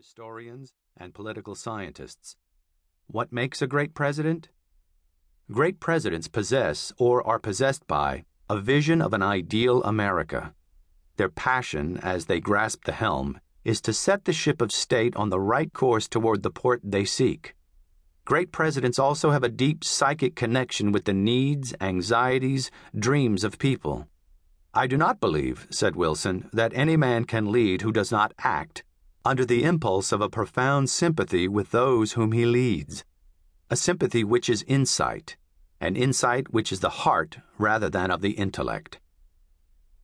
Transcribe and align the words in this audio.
historians 0.00 0.72
and 0.96 1.12
political 1.12 1.54
scientists. 1.54 2.34
What 3.06 3.34
makes 3.34 3.60
a 3.60 3.66
great 3.66 3.92
president? 3.92 4.48
Great 5.52 5.78
presidents 5.78 6.26
possess, 6.26 6.90
or 6.96 7.26
are 7.26 7.38
possessed 7.38 7.86
by, 7.86 8.24
a 8.48 8.58
vision 8.58 9.02
of 9.02 9.12
an 9.12 9.22
ideal 9.22 9.82
America. 9.82 10.54
Their 11.18 11.28
passion, 11.28 11.98
as 11.98 12.24
they 12.24 12.40
grasp 12.40 12.84
the 12.84 12.92
helm, 12.92 13.40
is 13.62 13.82
to 13.82 13.92
set 13.92 14.24
the 14.24 14.32
ship 14.32 14.62
of 14.62 14.72
state 14.72 15.14
on 15.16 15.28
the 15.28 15.38
right 15.38 15.70
course 15.70 16.08
toward 16.08 16.42
the 16.42 16.50
port 16.50 16.80
they 16.82 17.04
seek. 17.04 17.54
Great 18.24 18.52
presidents 18.52 18.98
also 18.98 19.32
have 19.32 19.44
a 19.44 19.50
deep 19.50 19.84
psychic 19.84 20.34
connection 20.34 20.92
with 20.92 21.04
the 21.04 21.12
needs, 21.12 21.74
anxieties, 21.78 22.70
dreams 22.98 23.44
of 23.44 23.58
people. 23.58 24.08
I 24.72 24.86
do 24.86 24.96
not 24.96 25.20
believe, 25.20 25.66
said 25.68 25.94
Wilson, 25.94 26.48
that 26.54 26.72
any 26.74 26.96
man 26.96 27.24
can 27.24 27.52
lead 27.52 27.82
who 27.82 27.92
does 27.92 28.10
not 28.10 28.32
act 28.38 28.82
under 29.24 29.44
the 29.44 29.64
impulse 29.64 30.12
of 30.12 30.20
a 30.20 30.28
profound 30.28 30.88
sympathy 30.88 31.46
with 31.46 31.70
those 31.70 32.12
whom 32.12 32.32
he 32.32 32.46
leads. 32.46 33.04
A 33.68 33.76
sympathy 33.76 34.24
which 34.24 34.48
is 34.48 34.64
insight, 34.66 35.36
an 35.80 35.96
insight 35.96 36.52
which 36.52 36.72
is 36.72 36.80
the 36.80 36.90
heart 36.90 37.38
rather 37.58 37.90
than 37.90 38.10
of 38.10 38.22
the 38.22 38.32
intellect. 38.32 38.98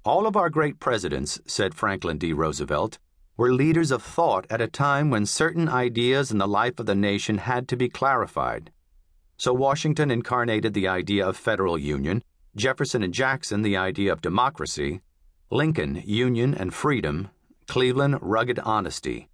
All 0.04 0.26
of 0.26 0.36
our 0.36 0.50
great 0.50 0.78
presidents, 0.78 1.40
said 1.46 1.74
Franklin 1.74 2.18
D. 2.18 2.32
Roosevelt, 2.32 2.98
were 3.36 3.52
leaders 3.52 3.90
of 3.90 4.02
thought 4.02 4.46
at 4.48 4.60
a 4.60 4.68
time 4.68 5.10
when 5.10 5.26
certain 5.26 5.68
ideas 5.68 6.30
in 6.30 6.38
the 6.38 6.48
life 6.48 6.78
of 6.78 6.86
the 6.86 6.94
nation 6.94 7.38
had 7.38 7.68
to 7.68 7.76
be 7.76 7.88
clarified. 7.88 8.70
So 9.36 9.52
Washington 9.52 10.10
incarnated 10.10 10.72
the 10.72 10.88
idea 10.88 11.26
of 11.26 11.36
federal 11.36 11.76
union, 11.76 12.22
Jefferson 12.54 13.02
and 13.02 13.12
Jackson 13.12 13.62
the 13.62 13.76
idea 13.76 14.12
of 14.12 14.22
democracy, 14.22 15.00
Lincoln 15.50 16.02
union 16.06 16.54
and 16.54 16.72
freedom, 16.72 17.28
Cleveland 17.66 18.18
rugged 18.20 18.58
honesty. 18.60 19.28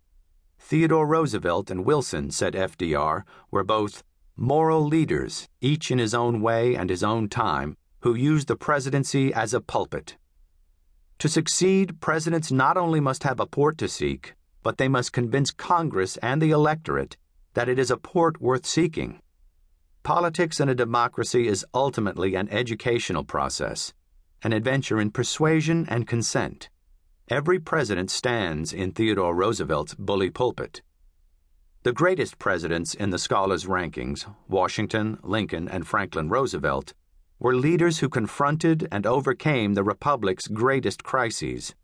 Theodore 0.59 1.07
Roosevelt 1.07 1.71
and 1.71 1.85
Wilson, 1.85 2.31
said 2.31 2.55
FDR, 2.55 3.23
were 3.51 3.65
both 3.65 4.03
moral 4.37 4.85
leaders, 4.87 5.49
each 5.61 5.91
in 5.91 5.99
his 5.99 6.15
own 6.15 6.41
way 6.41 6.75
and 6.75 6.89
his 6.89 7.03
own 7.03 7.29
time, 7.29 7.77
who 8.01 8.15
used 8.15 8.49
the 8.49 8.57
presidency 8.57 9.33
as 9.35 9.53
a 9.53 9.61
pulpit. 9.61 10.17
To 11.19 11.29
succeed, 11.29 12.01
presidents 12.01 12.51
not 12.51 12.77
only 12.77 13.01
must 13.01 13.23
have 13.23 13.39
a 13.39 13.47
port 13.47 13.79
to 13.79 13.89
seek, 13.89 14.35
but 14.63 14.79
they 14.79 14.89
must 14.89 15.13
convince 15.13 15.51
Congress 15.51 16.17
and 16.19 16.41
the 16.41 16.51
electorate 16.51 17.17
that 17.55 17.69
it 17.69 17.79
is 17.79 17.91
a 17.91 17.97
port 17.97 18.41
worth 18.41 18.67
seeking. 18.67 19.21
Politics 20.03 20.59
in 20.59 20.69
a 20.69 20.75
democracy 20.75 21.47
is 21.47 21.67
ultimately 21.75 22.35
an 22.35 22.49
educational 22.49 23.25
process, 23.25 23.93
an 24.43 24.53
adventure 24.53 25.01
in 25.01 25.11
persuasion 25.11 25.87
and 25.89 26.09
consent. 26.09 26.71
Every 27.29 27.61
president 27.61 28.11
stands 28.11 28.73
in 28.73 28.93
Theodore 28.93 29.35
Roosevelt's 29.35 29.95
bully 29.95 30.29
pulpit. 30.29 30.83
The 31.85 31.93
greatest 31.93 32.39
presidents 32.39 32.95
in 32.95 33.11
the 33.11 33.19
scholars' 33.19 33.65
rankings, 33.65 34.27
Washington, 34.49 35.19
Lincoln, 35.23 35.69
and 35.69 35.87
Franklin 35.87 36.29
Roosevelt, 36.29 36.95
were 37.39 37.55
leaders 37.55 38.01
who 38.01 38.09
confronted 38.09 38.87
and 38.93 39.07
overcame 39.07 39.75
the 39.75 39.85
Republic's 39.85 40.49
greatest 40.49 41.05
crises. 41.05 41.75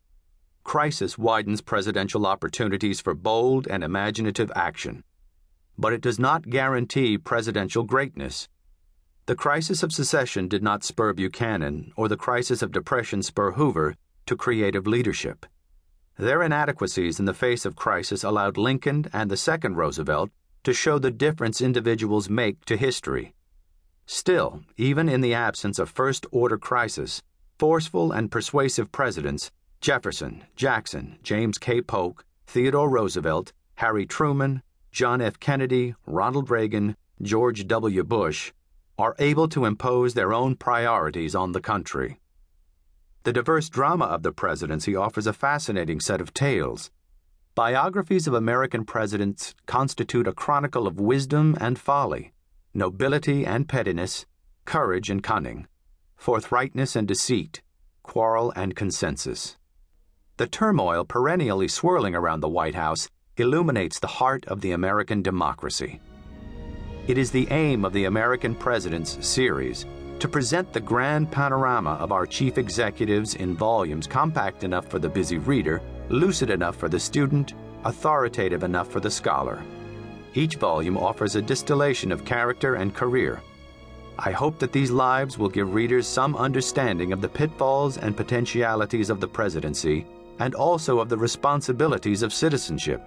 Crisis 0.64 1.16
widens 1.16 1.62
presidential 1.62 2.27
opportunities 2.27 3.00
for 3.00 3.14
bold 3.14 3.66
and 3.69 3.83
imaginative 3.83 4.53
action. 4.55 5.03
But 5.78 5.92
it 5.92 6.00
does 6.00 6.19
not 6.19 6.50
guarantee 6.50 7.16
presidential 7.16 7.84
greatness. 7.84 8.48
The 9.27 9.36
crisis 9.36 9.83
of 9.83 9.92
secession 9.92 10.48
did 10.48 10.62
not 10.62 10.84
spur 10.84 11.12
Buchanan, 11.12 11.92
or 11.97 12.09
the 12.09 12.16
crisis 12.16 12.61
of 12.61 12.72
depression 12.72 13.22
spur 13.22 13.53
Hoover, 13.53 13.94
to 14.28 14.36
creative 14.36 14.86
leadership. 14.86 15.46
Their 16.18 16.42
inadequacies 16.42 17.18
in 17.18 17.24
the 17.24 17.32
face 17.32 17.64
of 17.64 17.76
crisis 17.76 18.22
allowed 18.22 18.58
Lincoln 18.58 19.06
and 19.10 19.30
the 19.30 19.38
second 19.38 19.76
Roosevelt 19.76 20.30
to 20.64 20.74
show 20.74 20.98
the 20.98 21.10
difference 21.10 21.62
individuals 21.62 22.28
make 22.28 22.62
to 22.66 22.76
history. 22.76 23.32
Still, 24.04 24.64
even 24.76 25.08
in 25.08 25.22
the 25.22 25.32
absence 25.32 25.78
of 25.78 25.88
first 25.88 26.26
order 26.30 26.58
crisis, 26.58 27.22
forceful 27.58 28.12
and 28.12 28.30
persuasive 28.30 28.92
presidents 28.92 29.50
Jefferson, 29.80 30.44
Jackson, 30.56 31.19
James 31.22 31.56
K. 31.56 31.80
Polk, 31.80 32.24
Theodore 32.47 32.91
Roosevelt, 32.91 33.53
Harry 33.76 34.04
Truman, 34.04 34.62
John 34.92 35.22
F. 35.22 35.41
Kennedy, 35.41 35.94
Ronald 36.04 36.50
Reagan, 36.50 36.97
George 37.22 37.66
W. 37.66 38.04
Bush 38.04 38.53
are 38.98 39.14
able 39.19 39.48
to 39.48 39.64
impose 39.64 40.12
their 40.12 40.34
own 40.34 40.54
priorities 40.54 41.34
on 41.34 41.53
the 41.53 41.60
country. 41.62 42.19
The 43.24 43.32
diverse 43.32 43.68
drama 43.68 44.06
of 44.06 44.22
the 44.22 44.32
presidency 44.32 44.94
offers 44.94 45.26
a 45.26 45.32
fascinating 45.32 46.00
set 46.00 46.20
of 46.20 46.32
tales. 46.32 46.90
Biographies 47.54 48.28
of 48.28 48.34
American 48.34 48.84
presidents 48.84 49.54
constitute 49.66 50.28
a 50.28 50.32
chronicle 50.32 50.86
of 50.86 51.00
wisdom 51.00 51.56
and 51.60 51.78
folly 51.78 52.32
nobility 52.74 53.44
and 53.44 53.68
pettiness, 53.68 54.24
courage 54.64 55.10
and 55.10 55.22
cunning, 55.22 55.66
forthrightness 56.16 56.94
and 56.94 57.08
deceit, 57.08 57.62
quarrel 58.02 58.52
and 58.54 58.76
consensus. 58.76 59.56
The 60.36 60.46
turmoil 60.46 61.04
perennially 61.04 61.66
swirling 61.66 62.14
around 62.14 62.40
the 62.40 62.48
White 62.48 62.76
House 62.76 63.08
illuminates 63.36 63.98
the 63.98 64.06
heart 64.06 64.44
of 64.46 64.60
the 64.60 64.70
American 64.70 65.22
democracy. 65.22 66.00
It 67.08 67.18
is 67.18 67.30
the 67.30 67.48
aim 67.50 67.84
of 67.84 67.92
the 67.92 68.04
American 68.04 68.54
Presidents 68.54 69.18
series 69.26 69.86
to 70.20 70.28
present 70.28 70.72
the 70.72 70.80
grand 70.80 71.30
panorama 71.30 71.92
of 72.00 72.10
our 72.10 72.26
chief 72.26 72.58
executives 72.58 73.34
in 73.34 73.56
volumes 73.56 74.06
compact 74.06 74.64
enough 74.64 74.86
for 74.86 74.98
the 74.98 75.08
busy 75.08 75.38
reader, 75.38 75.80
lucid 76.08 76.50
enough 76.50 76.76
for 76.76 76.88
the 76.88 76.98
student, 76.98 77.54
authoritative 77.84 78.64
enough 78.64 78.90
for 78.90 79.00
the 79.00 79.10
scholar. 79.10 79.62
Each 80.34 80.56
volume 80.56 80.96
offers 80.96 81.36
a 81.36 81.42
distillation 81.42 82.10
of 82.10 82.24
character 82.24 82.74
and 82.74 82.94
career. 82.94 83.40
I 84.18 84.32
hope 84.32 84.58
that 84.58 84.72
these 84.72 84.90
lives 84.90 85.38
will 85.38 85.48
give 85.48 85.72
readers 85.72 86.06
some 86.06 86.34
understanding 86.34 87.12
of 87.12 87.20
the 87.20 87.28
pitfalls 87.28 87.98
and 87.98 88.16
potentialities 88.16 89.10
of 89.10 89.20
the 89.20 89.28
presidency 89.28 90.06
and 90.40 90.54
also 90.54 90.98
of 90.98 91.08
the 91.08 91.16
responsibilities 91.16 92.22
of 92.22 92.32
citizenship. 92.32 93.00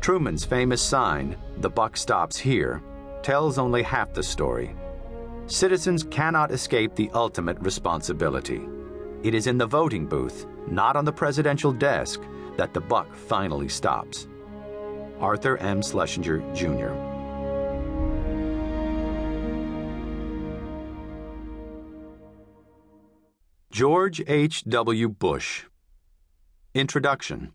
Truman's 0.00 0.44
famous 0.44 0.82
sign, 0.82 1.36
The 1.58 1.70
Buck 1.70 1.96
Stops 1.96 2.36
Here, 2.36 2.82
tells 3.22 3.58
only 3.58 3.82
half 3.82 4.12
the 4.12 4.22
story. 4.22 4.74
Citizens 5.46 6.04
cannot 6.04 6.50
escape 6.50 6.94
the 6.94 7.10
ultimate 7.12 7.58
responsibility. 7.60 8.66
It 9.22 9.34
is 9.34 9.46
in 9.46 9.58
the 9.58 9.66
voting 9.66 10.06
booth, 10.06 10.46
not 10.68 10.96
on 10.96 11.04
the 11.04 11.12
presidential 11.12 11.70
desk, 11.70 12.22
that 12.56 12.72
the 12.72 12.80
buck 12.80 13.14
finally 13.14 13.68
stops. 13.68 14.26
Arthur 15.20 15.58
M. 15.58 15.82
Schlesinger, 15.82 16.38
Jr. 16.54 16.94
George 23.70 24.22
H. 24.26 24.64
W. 24.64 25.08
Bush. 25.10 25.64
Introduction 26.74 27.52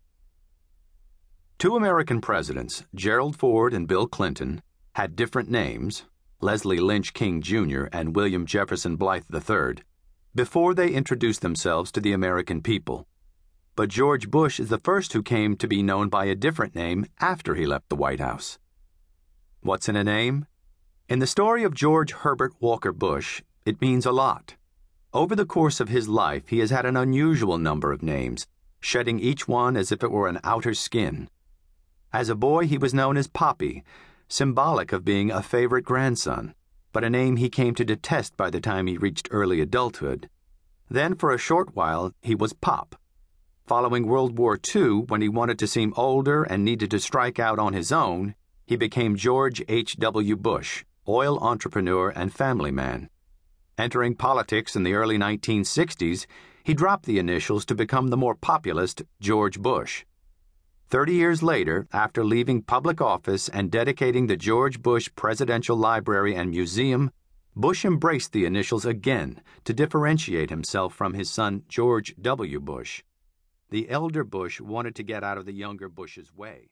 Two 1.58 1.74
American 1.76 2.20
presidents, 2.20 2.84
Gerald 2.94 3.36
Ford 3.36 3.74
and 3.74 3.88
Bill 3.88 4.06
Clinton, 4.06 4.62
had 4.92 5.16
different 5.16 5.50
names, 5.50 6.04
Leslie 6.40 6.80
Lynch 6.80 7.12
King 7.12 7.42
Jr. 7.42 7.84
and 7.92 8.16
William 8.16 8.46
Jefferson 8.46 8.96
Blythe 8.96 9.24
III, 9.32 9.82
before 10.34 10.74
they 10.74 10.90
introduced 10.90 11.42
themselves 11.42 11.92
to 11.92 12.00
the 12.00 12.12
American 12.12 12.62
people 12.62 13.06
but 13.80 13.88
George 13.88 14.30
Bush 14.30 14.60
is 14.60 14.68
the 14.68 14.76
first 14.76 15.14
who 15.14 15.22
came 15.22 15.56
to 15.56 15.66
be 15.66 15.82
known 15.82 16.10
by 16.10 16.26
a 16.26 16.34
different 16.34 16.74
name 16.74 17.06
after 17.18 17.54
he 17.54 17.64
left 17.64 17.88
the 17.88 17.96
White 17.96 18.20
House. 18.20 18.58
What's 19.62 19.88
in 19.88 19.96
a 19.96 20.04
name? 20.04 20.44
In 21.08 21.18
the 21.18 21.26
story 21.26 21.64
of 21.64 21.72
George 21.72 22.12
Herbert 22.12 22.52
Walker 22.60 22.92
Bush, 22.92 23.40
it 23.64 23.80
means 23.80 24.04
a 24.04 24.12
lot. 24.12 24.56
Over 25.14 25.34
the 25.34 25.46
course 25.46 25.80
of 25.80 25.88
his 25.88 26.08
life, 26.08 26.48
he 26.48 26.58
has 26.58 26.68
had 26.68 26.84
an 26.84 26.94
unusual 26.94 27.56
number 27.56 27.90
of 27.90 28.02
names, 28.02 28.46
shedding 28.80 29.18
each 29.18 29.48
one 29.48 29.78
as 29.78 29.90
if 29.90 30.02
it 30.02 30.10
were 30.10 30.28
an 30.28 30.40
outer 30.44 30.74
skin. 30.74 31.30
As 32.12 32.28
a 32.28 32.34
boy, 32.34 32.66
he 32.66 32.76
was 32.76 32.92
known 32.92 33.16
as 33.16 33.28
Poppy, 33.28 33.82
symbolic 34.30 34.92
of 34.92 35.04
being 35.04 35.30
a 35.30 35.42
favorite 35.42 35.84
grandson, 35.84 36.54
but 36.92 37.04
a 37.04 37.10
name 37.10 37.36
he 37.36 37.50
came 37.50 37.74
to 37.74 37.84
detest 37.84 38.36
by 38.36 38.48
the 38.48 38.60
time 38.60 38.86
he 38.86 38.96
reached 38.96 39.28
early 39.30 39.60
adulthood. 39.60 40.30
Then, 40.88 41.14
for 41.14 41.32
a 41.32 41.38
short 41.38 41.76
while, 41.76 42.14
he 42.22 42.34
was 42.34 42.54
Pop, 42.54 42.96
Following 43.70 44.08
World 44.08 44.36
War 44.36 44.58
II, 44.74 45.04
when 45.06 45.20
he 45.20 45.28
wanted 45.28 45.56
to 45.60 45.68
seem 45.68 45.94
older 45.96 46.42
and 46.42 46.64
needed 46.64 46.90
to 46.90 46.98
strike 46.98 47.38
out 47.38 47.60
on 47.60 47.72
his 47.72 47.92
own, 47.92 48.34
he 48.66 48.74
became 48.74 49.14
George 49.14 49.62
H.W. 49.68 50.36
Bush, 50.36 50.84
oil 51.06 51.38
entrepreneur 51.38 52.08
and 52.10 52.34
family 52.34 52.72
man. 52.72 53.08
Entering 53.78 54.16
politics 54.16 54.74
in 54.74 54.82
the 54.82 54.94
early 54.94 55.16
1960s, 55.16 56.26
he 56.64 56.74
dropped 56.74 57.06
the 57.06 57.20
initials 57.20 57.64
to 57.66 57.76
become 57.76 58.08
the 58.08 58.16
more 58.16 58.34
populist 58.34 59.02
George 59.20 59.60
Bush. 59.60 60.04
Thirty 60.90 61.14
years 61.14 61.40
later, 61.40 61.86
after 61.92 62.24
leaving 62.24 62.62
public 62.62 63.00
office 63.00 63.48
and 63.48 63.70
dedicating 63.70 64.26
the 64.26 64.36
George 64.36 64.82
Bush 64.82 65.08
Presidential 65.14 65.76
Library 65.76 66.34
and 66.34 66.50
Museum, 66.50 67.12
Bush 67.54 67.84
embraced 67.84 68.32
the 68.32 68.44
initials 68.44 68.84
again 68.84 69.40
to 69.66 69.72
differentiate 69.72 70.50
himself 70.50 70.92
from 70.92 71.14
his 71.14 71.30
son 71.30 71.62
George 71.68 72.16
W. 72.20 72.58
Bush. 72.58 73.04
The 73.70 73.88
elder 73.88 74.24
Bush 74.24 74.60
wanted 74.60 74.96
to 74.96 75.04
get 75.04 75.22
out 75.22 75.38
of 75.38 75.46
the 75.46 75.52
younger 75.52 75.88
Bush's 75.88 76.34
way. 76.34 76.70